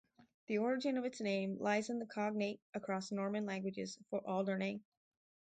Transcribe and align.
The 0.47 0.57
origin 0.57 0.97
of 0.97 1.05
its 1.05 1.21
name 1.21 1.59
lies 1.59 1.87
in 1.91 1.99
the 1.99 2.07
cognate 2.07 2.59
across 2.73 3.11
Norman 3.11 3.45
languages 3.45 3.99
for 4.09 4.25
Alderney. 4.27 4.81